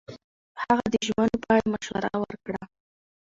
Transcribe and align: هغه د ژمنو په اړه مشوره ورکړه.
هغه 0.63 0.85
د 0.93 0.95
ژمنو 1.07 1.37
په 1.43 1.47
اړه 1.55 1.65
مشوره 1.73 2.11
ورکړه. 2.21 2.61